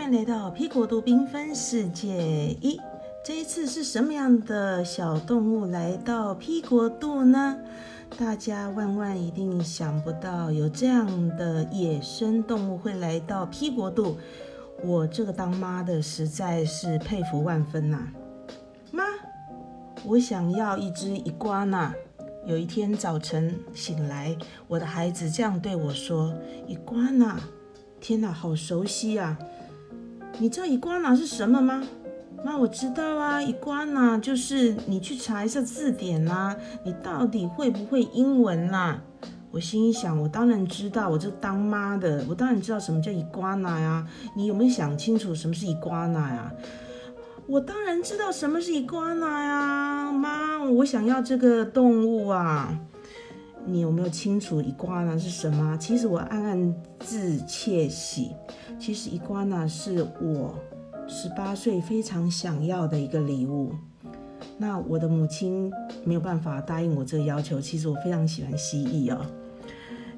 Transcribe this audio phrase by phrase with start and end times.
[0.00, 2.80] 欢迎来到 P 国度缤纷世界一。
[3.22, 7.58] 这一次是什么样的小动物来到 P 国度呢？
[8.18, 14.16] 大家万万一定想不到有这样的野生动物会来到 P 国度。
[14.82, 17.98] 我这个当妈的实在是佩服万分呐！
[18.90, 19.04] 妈，
[20.06, 21.94] 我想要一只伊瓜纳。
[22.46, 24.34] 有一天早晨醒来，
[24.66, 26.34] 我的孩子这样对我说
[26.66, 27.38] ：“伊瓜纳，
[28.00, 29.38] 天哪，好熟悉啊！
[30.40, 31.86] 你知道伊瓜纳是什么吗？”
[32.42, 36.56] 妈，我知道啊，伊瓜纳就是你去查一下字典啦。
[36.82, 39.02] 你到底会不会英文啦？
[39.50, 44.06] 我心想，我当然知道，我这当妈的，我当然知道什么叫伊瓜纳呀。
[44.34, 46.50] 你有没有想清楚什么是伊瓜纳呀？
[47.46, 52.74] 我当然知道什么是伊瓜纳呀，妈，我想要这个动物啊。
[53.66, 55.76] 你有没有清楚伊瓜纳是什么？
[55.78, 58.30] 其实我暗暗自窃喜，
[58.80, 60.58] 其实伊瓜纳是我
[61.06, 63.72] 十八岁非常想要的一个礼物。
[64.56, 65.70] 那我的母亲
[66.02, 67.60] 没有办法答应我这个要求。
[67.60, 69.20] 其实我非常喜欢蜥蜴哦，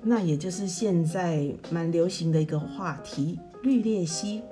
[0.00, 4.42] 那也就是现在蛮流行的一个话题——绿鬣蜥。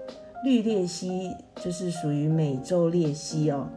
[0.45, 1.31] 绿鬣蜥
[1.63, 3.69] 就是属于美洲鬣蜥哦，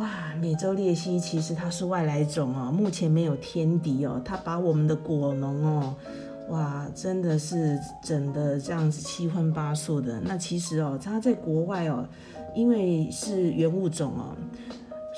[0.00, 5.94] 哇，美洲鬣蜥其实它是外来种哦，目前没有天敌哦，它把我们的果农哦，
[6.48, 10.20] 哇，真的是整的这样子七荤八素的。
[10.20, 12.06] 那其实哦，它在国外哦，
[12.54, 14.36] 因为是原物种哦，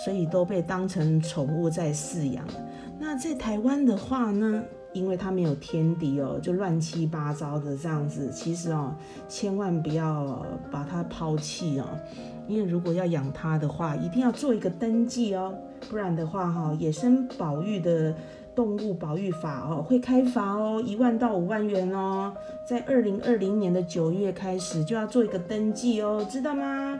[0.04, 2.44] 所以都被当成宠物在饲养。
[2.98, 4.62] 那在台湾的话呢？
[4.94, 8.30] 因为它没有天敌哦，就乱七八糟的这样子。
[8.32, 8.94] 其实哦，
[9.28, 11.84] 千万不要把它抛弃哦，
[12.48, 15.54] 因为如果要养它的话，一定要做一个登记哦，
[15.90, 18.14] 不然的话哈，野生保育的
[18.58, 22.34] 动物保育法哦会开罚哦，一万到五万元哦。
[22.68, 26.98] 在二零二零年的九月开始就要做一个登记哦，知道吗？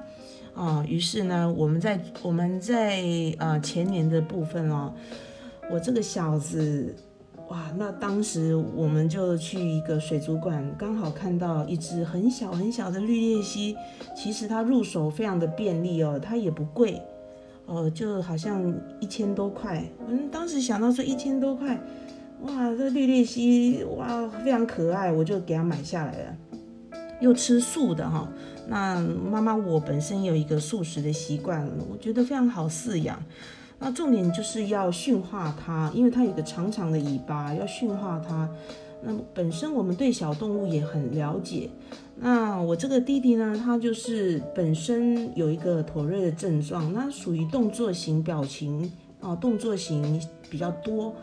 [0.55, 3.03] 哦，于是呢，我们在我们在
[3.39, 4.95] 呃前年的部分哦，
[5.68, 6.95] 我这个小子。
[7.48, 13.74] 哇，那当时我们就去一个水族馆，刚好看到一只很小很小的绿鬣蜥。
[14.14, 17.02] 其实它入手非常的便利哦，它也不贵，
[17.68, 19.84] 哦，就好像一千多块。
[20.08, 21.79] 嗯，当时想到说一千多块，
[22.40, 26.36] 哇，这绿鬣蜥哇非常可爱，我就给它买下来了。
[27.20, 28.27] 又吃素的哈，
[28.68, 33.23] 那妈妈我本身有一个素食的习惯，我觉得非常好饲养。
[33.79, 38.48] 那重点就是要驯化它，因为它有个长长的尾巴，要驯化它。
[39.03, 41.70] 那本身我们对小动物也很了解。
[42.17, 50.20] 那我这个弟弟呢，他就是本身有一个妥瑞的症状，那属于动作型表情啊，动作型
[50.51, 51.14] 比较多，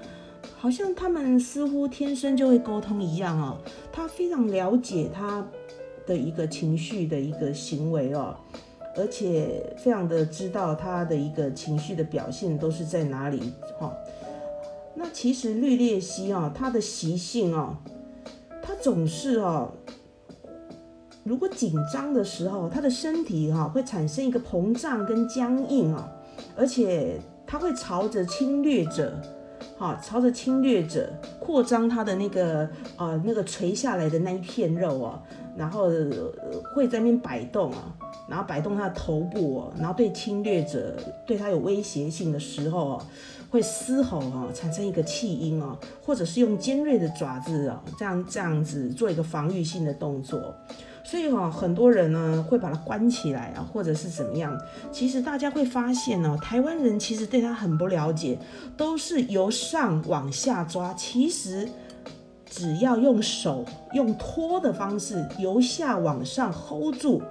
[0.57, 3.57] 好像他们似乎天生就会沟通一样哦。
[3.91, 5.45] 他非常了解他
[6.05, 8.35] 的一个情绪的一个行为哦。
[8.97, 13.93] 而且非常的知道他的一个情绪的表现都是在哪里哈。
[14.95, 17.75] 那其实绿鬣蜥啊，它的习性哦，
[18.61, 19.69] 它总是哦，
[21.23, 26.09] 如果紧张的时候，它的身体哈会产生一个膨胀跟僵硬啊，
[26.55, 29.13] 而且它会朝着侵略者，
[29.77, 35.21] 哈，朝着侵略者扩张它的那个呃那个垂下来的那一片肉啊，
[35.57, 35.89] 然后
[36.73, 37.95] 会在那边摆动啊。
[38.27, 43.05] 然后摆动它的头部哦，然后对侵略者对它有威胁性的时候哦，
[43.49, 50.53] 会嘶吼哦，产生一个气音哦，或者是用尖锐的爪子哦，这样这样子做一个防御性的动作。
[51.03, 54.59] 所以哈，很多人呢会把它关起来啊，或者是怎么样。
[54.91, 58.39] 其实大家会发现哦，台湾人其实对它很不了解，
[58.75, 60.91] 都是由上往下抓。
[60.95, 61.69] 其实
[62.49, 63.63] 只要用手
[63.93, 67.21] 用拖的方式由下往上 hold 住。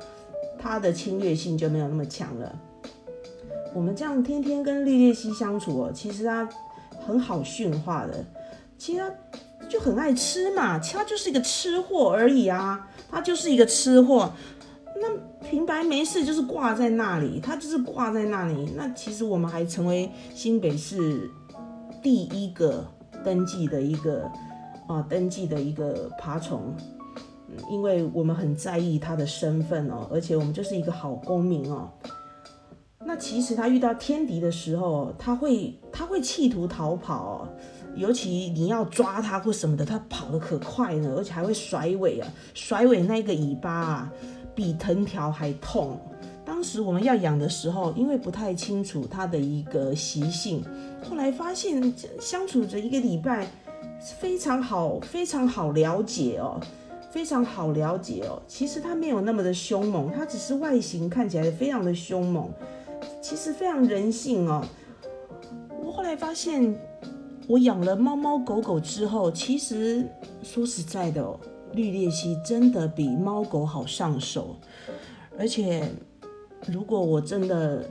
[0.65, 2.59] 它的侵略性就没有那么强了。
[3.75, 6.49] 我们这样天天跟绿鬣蜥相处哦，其实它
[7.07, 8.25] 很好驯化的。
[8.79, 14.33] 其实它就很爱吃嘛，其实它就是一个吃货而已啊，它就是一个吃货。
[14.97, 15.09] 那
[15.47, 18.73] 平白没事就是挂在那里，它就是挂在那里。
[18.75, 21.31] 那其实我们还成为新北市
[22.03, 22.87] 第一个
[23.23, 24.31] 登记的一个
[24.89, 26.75] 啊，登记的一个爬虫。
[27.71, 31.91] 因为我们很在意他的身份哦，而且我们就是一个好公民哦。
[33.07, 37.49] 那其实他遇到天敌的时候，他会他会企图逃跑，哦
[37.97, 44.13] 尤其你要抓他或什么的，他跑得可快呢，而且还会甩尾啊，甩尾那个尾巴啊，
[44.53, 45.97] 比藤条还痛。
[46.45, 50.65] 当时我们要养的时候，因为不太清楚它的一个习性，
[51.09, 53.47] 后来发现相处着一个礼拜，
[54.19, 56.61] 非常好，非常好了解哦。
[57.15, 58.43] 非常好了解哦。
[58.49, 62.51] 其实它没有那么的凶猛，它只是外形看起来非常的凶猛，
[63.23, 64.67] 其实非常人性哦。
[65.81, 66.77] 我后来发现，
[67.47, 70.05] 我养了猫猫狗狗之后，其实
[70.43, 71.39] 说实在的哦，
[71.73, 74.57] 绿鬣蜥真的比猫狗好上手，
[75.39, 75.89] 而且
[76.67, 77.89] 如果我真的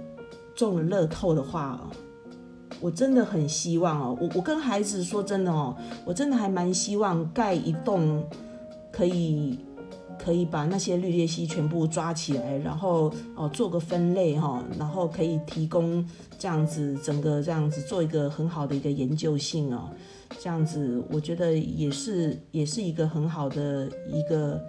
[0.54, 1.90] 中了乐透的话。
[2.82, 5.74] 我真的很希望哦，我我跟孩子说真的哦，
[6.04, 8.22] 我真的还蛮希望盖一栋
[8.94, 9.60] 可以
[10.18, 16.08] 可以把那些绿鬣蜥全部抓起来，然后哦做个分类哈，然后可以提供
[16.38, 19.90] 这样子整个这样子做一个很好的一个研究性哦，
[20.40, 24.62] 这样子我觉得也是也是一个很好的一个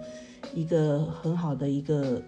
[0.53, 2.21] 一个很好的一个。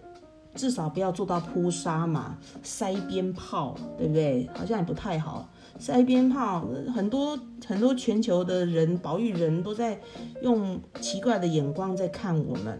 [0.55, 4.49] 至少不要做到扑杀嘛，塞鞭炮，对不对？
[4.55, 5.47] 好像也不太好。
[5.79, 9.99] 塞鞭炮，很多很多全球的人，保育人都在
[10.41, 12.79] 用奇怪的眼光在看我们。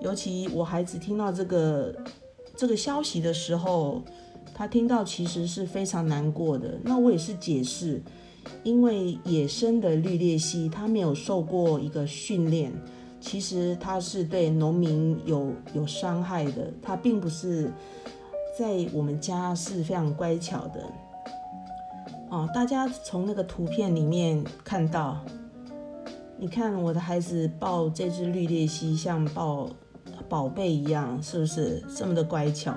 [0.00, 1.94] 尤其我孩子听到这个
[2.56, 4.02] 这个消息的时候，
[4.54, 6.78] 他听到其实是非常难过的。
[6.82, 8.00] 那我也是解释，
[8.62, 12.72] 因为野生的绿鬣蜥，它没有受过一个训练。
[13.20, 17.68] 其实它是对农民有有伤害的，它并不是
[18.56, 20.80] 在我们家是非常乖巧的
[22.30, 22.48] 哦。
[22.54, 25.18] 大家从那个图片里面看到，
[26.38, 29.68] 你看我的孩子抱这只绿鬣蜥像抱
[30.28, 32.74] 宝贝一样，是不是这么的乖巧？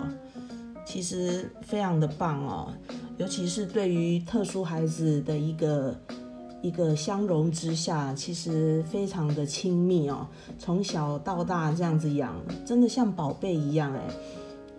[0.85, 2.73] 其实非常的棒哦，
[3.17, 5.95] 尤其是对于特殊孩子的一个。
[6.63, 10.27] 一个相融之下，其实非常的亲密哦。
[10.59, 14.01] 从小到大这样子养，真的像宝贝一样哎。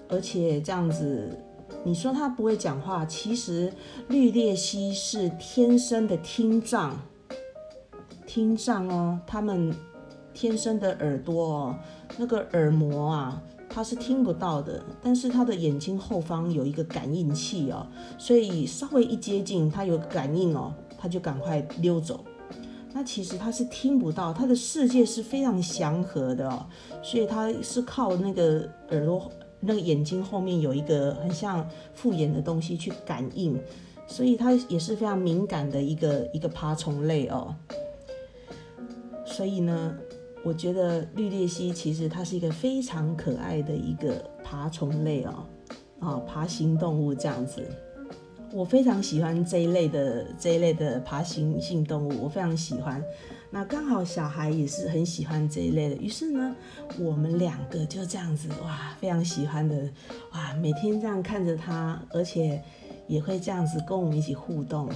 [0.08, 1.36] 而且这样子，
[1.84, 3.72] 你说它不会讲话，其实
[4.08, 6.96] 绿鬣蜥是天生的听障，
[8.26, 9.20] 听障哦。
[9.26, 9.74] 它们
[10.32, 11.78] 天生的耳朵哦，
[12.16, 14.82] 那个耳膜啊，它是听不到的。
[15.02, 17.86] 但是它的眼睛后方有一个感应器哦，
[18.18, 20.72] 所以稍微一接近，它有感应哦。
[21.02, 22.24] 他就赶快溜走，
[22.92, 26.64] 那其实他是听不到，他的世界是非常祥和的哦，
[27.02, 29.28] 所以他是靠那个耳朵、
[29.64, 33.58] 那个眼睛后面有一个很像复眼的东西去感应，
[34.06, 37.54] 所以它也是非常敏感的一个一个爬虫类哦。
[39.24, 39.96] 所以呢，
[40.44, 45.46] 我觉得绿鬣蜥其实它是一个非常可爱的一个爬虫类哦，
[46.00, 47.62] 啊，爬行动物这样子。
[48.52, 53.02] 我非常喜欢这一类的这一类的爬行性动物，我非常喜欢。
[53.54, 56.56] 那刚好小孩也是很喜欢这一类的，于是呢，
[56.98, 59.76] 我们两个就这样子哇，非常喜欢的
[60.32, 62.62] 哇，每天这样看着他，而且
[63.06, 64.88] 也会这样子跟我们一起互动。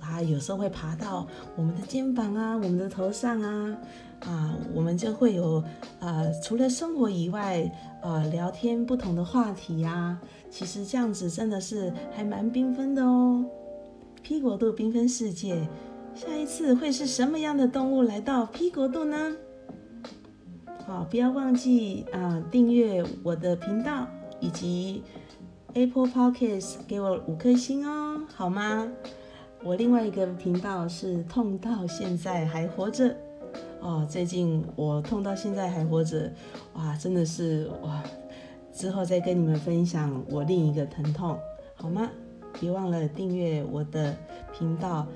[0.00, 3.78] 啊，有时候会爬到我们的肩膀啊，我们的头上啊，
[4.20, 5.64] 啊，我们就会有
[6.00, 7.70] 呃，除了生活以外，
[8.02, 10.20] 呃，聊天不同的话题呀。
[10.50, 13.44] 其实这样子真的是还蛮缤纷的哦。
[14.22, 15.66] P 国度缤纷世界，
[16.14, 19.34] 下一次会是什么样的动物来到 P 国度呢？
[20.86, 24.06] 好，不要忘记啊，订阅我的频道
[24.38, 25.02] 以及
[25.72, 28.88] Apple Podcast，给我五颗星哦，好吗？
[29.64, 33.16] 我另外一个频道是痛到现在还活着
[33.80, 34.06] 哦。
[34.08, 36.30] 最近我痛到现在还活着，
[36.74, 38.00] 哇，真的是哇！
[38.72, 41.36] 之后再跟你们分享我另一个疼痛，
[41.74, 42.08] 好吗？
[42.60, 44.14] 别忘了订阅我的
[44.56, 45.06] 频道，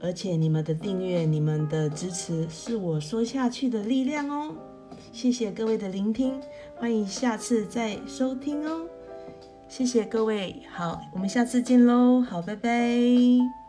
[0.00, 4.54] 而且你们的订阅、你们的支持是我说下去的力量哦。
[5.12, 6.40] 谢谢各位的聆听，
[6.76, 8.86] 欢迎下次再收听哦。
[9.68, 13.65] 谢谢各位，好，我们下次见喽，好，拜拜。